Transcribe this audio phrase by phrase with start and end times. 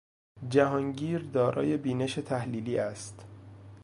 [0.49, 3.25] جهانگیر دارای بینش تحلیلی است.